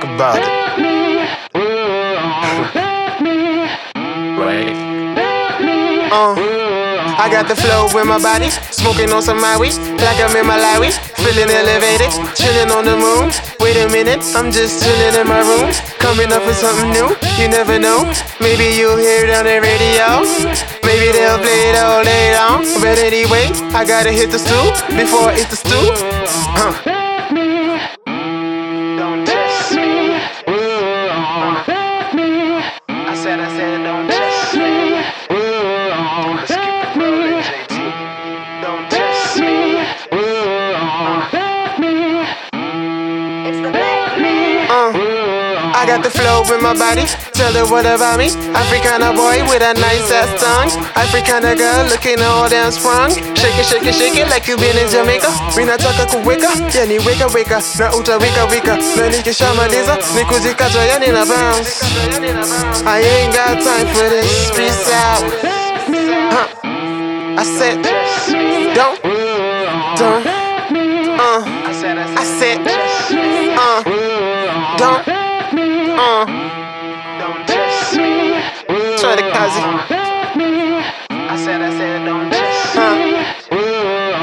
think 0.00 0.14
about 0.14 0.38
it. 0.38 0.48
Uh, 6.12 6.34
I 7.18 7.28
got 7.30 7.46
the 7.46 7.54
flow 7.54 7.86
with 7.94 8.06
my 8.06 8.18
body, 8.18 8.50
smoking 8.50 9.12
on 9.12 9.22
some 9.22 9.40
Maui, 9.40 9.70
like 10.00 10.18
I'm 10.18 10.34
in 10.36 10.46
my 10.46 10.58
Malawi, 10.58 10.90
feeling 11.22 11.50
elevated, 11.50 12.10
chilling 12.34 12.70
on 12.72 12.84
the 12.84 12.96
moon. 12.96 13.30
Wait 13.60 13.76
a 13.76 13.88
minute, 13.88 14.22
I'm 14.34 14.50
just 14.50 14.82
chilling 14.82 15.20
in 15.20 15.26
my 15.28 15.40
room, 15.40 15.70
coming 15.98 16.32
up 16.32 16.44
with 16.46 16.56
something 16.56 16.90
new. 16.90 17.14
You 17.38 17.48
never 17.48 17.78
know, 17.78 18.10
maybe 18.40 18.74
you'll 18.74 18.98
hear 18.98 19.24
it 19.24 19.30
on 19.30 19.44
the 19.44 19.60
radio, 19.60 20.24
maybe 20.82 21.12
they'll 21.12 21.38
play 21.38 21.70
it 21.70 21.76
all 21.78 22.02
day 22.02 22.34
long. 22.34 22.64
But 22.82 22.98
anyway, 22.98 23.52
I 23.76 23.84
gotta 23.84 24.10
hit 24.10 24.30
the 24.30 24.38
stool 24.38 24.72
before 24.96 25.30
I 25.30 25.34
hit 25.36 25.48
the 25.48 25.56
stool. 25.56 25.92
Uh. 26.56 27.09
I 33.38 33.48
said, 33.56 33.79
got 45.90 46.04
the 46.06 46.10
flow 46.10 46.42
with 46.46 46.62
my 46.62 46.70
body. 46.70 47.02
Tell 47.34 47.50
her 47.58 47.66
what 47.66 47.82
about 47.82 48.14
me. 48.22 48.30
Africana 48.54 49.10
boy 49.10 49.42
with 49.50 49.58
a 49.58 49.74
nice 49.74 50.06
ass 50.14 50.30
tongue. 50.38 50.70
Africana 50.94 51.56
girl 51.58 51.82
looking 51.90 52.20
all 52.22 52.48
damn 52.48 52.70
sprung. 52.70 53.10
Shake 53.34 53.58
it, 53.58 53.66
shake 53.66 53.86
it, 53.90 53.94
shake 53.98 54.14
it 54.22 54.28
like 54.30 54.46
you 54.46 54.56
been 54.56 54.78
in 54.78 54.86
Jamaica. 54.94 55.26
Ninataka 55.58 56.06
kuweka, 56.06 56.50
yani 56.74 56.98
weka 57.06 57.26
weka. 57.34 57.58
Na 57.78 57.94
utawika 57.94 58.44
wika. 58.44 58.76
Na 58.96 59.08
nikishamaliza, 59.08 59.98
nikuzikata 60.16 60.78
yani 60.84 61.06
na 61.08 61.24
bounce. 61.26 61.82
I 62.86 63.00
ain't 63.02 63.34
got 63.34 63.58
time 63.58 63.86
for 63.94 64.08
this. 64.08 64.50
Peace 64.54 64.90
out. 64.92 65.24
Huh. 66.30 66.46
I 67.42 67.44
said, 67.44 67.82
don't, 68.74 69.02
don't, 69.98 70.26
uh. 71.18 71.42
I 72.16 72.24
said, 72.38 72.60
uh, 73.56 73.82
don't, 74.78 75.09
Try 79.00 79.16
the 79.16 79.22
kazi. 79.32 79.60
I 81.10 81.36
said, 81.36 81.62
I 81.62 81.70
said, 81.78 82.04
don't 82.04 82.28
test 82.30 82.76
me. 82.76 83.16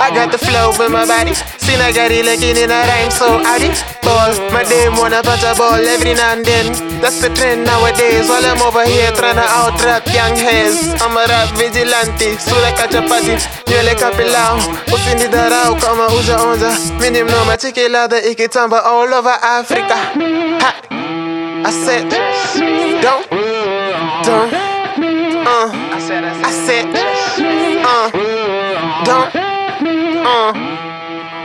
I 0.00 0.10
got 0.14 0.30
the 0.30 0.38
flow 0.38 0.70
with 0.78 0.92
my 0.92 1.04
body. 1.06 1.34
Sina 1.58 1.90
gari 1.92 2.22
lakini 2.22 2.66
na 2.66 2.82
rhyme 2.86 3.10
so 3.10 3.26
addy 3.46 3.70
Ball, 4.02 4.32
my 4.52 4.62
dame 4.64 4.96
wanna 4.96 5.22
patch 5.22 5.44
a 5.44 5.54
ball 5.54 5.74
every 5.86 6.14
now 6.14 6.32
and 6.32 6.44
then 6.44 6.72
That's 7.00 7.20
the 7.20 7.28
trend 7.30 7.64
nowadays 7.64 8.28
While 8.28 8.44
I'm 8.46 8.62
over 8.62 8.84
here 8.84 9.10
trying 9.12 9.36
to 9.36 9.46
out 9.46 9.78
rap 9.84 10.06
young 10.08 10.34
heads 10.36 10.94
I'm 11.02 11.16
a 11.16 11.26
rap 11.26 11.50
vigilante, 11.58 12.38
sura 12.38 12.72
kachapati 12.72 13.36
Nywele 13.66 13.94
kapilao, 13.94 14.58
usinidharau 14.94 15.76
kama 15.76 16.04
hujaonja 16.06 16.70
Mini 17.00 17.22
mnoma 17.22 17.56
chikilada 17.56 18.22
ikitamba 18.22 18.84
all 18.84 19.14
over 19.14 19.38
Africa 19.42 19.96
ha. 20.60 20.74
I 21.62 21.70
said, 21.72 22.08
don't, 23.02 23.26
don't, 23.90 24.52
uh 24.54 25.70
I 25.92 26.50
said, 26.50 26.86
uh, 27.84 28.10
don't, 29.04 29.34
uh 30.24 30.52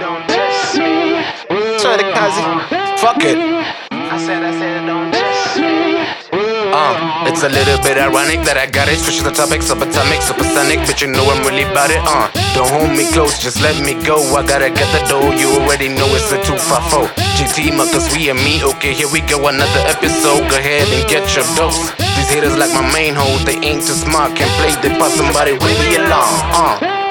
Don't 0.00 0.28
test 0.28 0.76
me. 0.78 1.22
Try 1.80 1.96
the 1.96 2.04
kazi. 2.12 2.42
Fuck 3.00 3.24
it. 3.24 3.38
I 3.92 4.18
said, 4.18 4.42
I 4.44 4.52
said, 4.58 4.86
don't 4.86 5.23
it's 7.28 7.42
a 7.42 7.48
little 7.48 7.78
bit 7.84 7.98
ironic 7.98 8.40
that 8.48 8.56
I 8.56 8.66
got 8.66 8.88
it. 8.88 8.98
Switch 8.98 9.20
the 9.20 9.30
topic, 9.30 9.60
subatomic, 9.60 10.24
supersonic, 10.24 10.80
but 10.88 11.00
you 11.00 11.08
know 11.08 11.24
I'm 11.28 11.44
really 11.44 11.68
about 11.68 11.90
it. 11.90 12.00
Uh, 12.00 12.32
don't 12.56 12.70
hold 12.70 12.92
me 12.96 13.04
close, 13.12 13.38
just 13.38 13.60
let 13.60 13.76
me 13.82 13.94
go. 14.04 14.20
I 14.32 14.46
gotta 14.46 14.72
get 14.72 14.88
the 14.96 15.02
dough, 15.08 15.32
you 15.36 15.48
already 15.60 15.92
know 15.92 16.08
it's 16.16 16.32
a 16.32 16.40
254. 16.40 17.12
GT 17.36 17.76
Muckers, 17.76 18.08
we 18.16 18.30
and 18.30 18.40
me. 18.40 18.64
Okay, 18.76 18.94
here 18.94 19.10
we 19.10 19.20
go, 19.20 19.48
another 19.48 19.82
episode. 19.84 20.48
Go 20.48 20.56
ahead 20.56 20.88
and 20.88 21.04
get 21.10 21.24
your 21.36 21.46
dose. 21.54 21.92
These 22.16 22.30
haters 22.30 22.56
like 22.56 22.72
my 22.72 22.86
main 22.92 23.12
hoes, 23.12 23.44
they 23.44 23.60
ain't 23.60 23.84
too 23.84 23.96
smart, 23.96 24.32
can't 24.36 24.52
play, 24.56 24.72
they 24.80 24.92
pass 24.96 25.12
somebody 25.12 25.52
really 25.60 26.00
along. 26.00 26.32
Uh, 26.56 27.03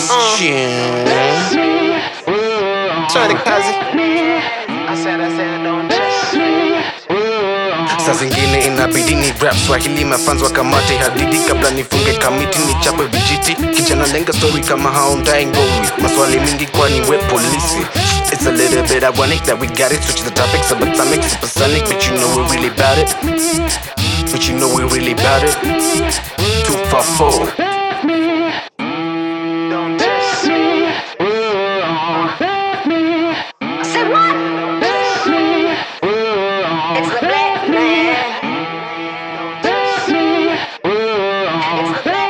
shit. 0.00 0.70
try 3.10 3.28
the 3.28 3.34
kazi. 3.44 3.74
I 4.86 4.94
said, 4.96 5.20
I 5.20 5.28
said, 5.36 5.62
don't 5.64 5.94
saa 8.06 8.12
zingine 8.12 8.60
inabidi 8.66 9.14
ni 9.14 9.32
rap 9.40 9.56
swahili 9.66 10.04
mafans 10.04 10.42
wakamate 10.42 10.96
hadidi 10.96 11.38
kabla 11.38 11.70
nifunge 11.70 12.12
kamiti 12.12 12.58
ni 12.58 12.74
chape 12.74 13.02
vijiti. 13.04 13.54
Kijana 13.54 14.06
lenga 14.06 14.32
story 14.32 14.60
kama 14.62 14.90
haundai 14.90 15.46
ngori 15.46 15.88
maswali 16.02 16.40
mingi 16.40 16.66
kwani 16.66 17.00
we 17.00 17.18
polisi? 17.18 17.86
It's 18.32 18.46
a 18.46 18.50
little 18.50 18.82
bit 18.82 19.02
ironic 19.02 19.42
that 19.42 19.60
we 19.60 19.66
got 19.66 19.92
it. 19.92 20.02
Switch 20.02 20.22
the 20.22 20.30
topic, 20.30 20.60
subatomic, 20.64 21.22
supersonic 21.22 21.84
But 21.88 22.06
you 22.08 22.16
know 22.16 22.36
we're 22.36 22.48
really 22.52 22.68
about 22.68 22.98
it. 22.98 23.16
But 24.32 24.48
you 24.48 24.58
know 24.58 24.68
we're 24.74 24.88
really 24.88 25.12
about 25.12 25.44
it. 25.44 25.54
254 26.66 27.73
It's 36.96 37.08
the 37.08 37.18
black 37.26 37.68
man. 37.70 38.44
It's 39.64 40.08
me. 40.12 40.56
man. 42.04 42.23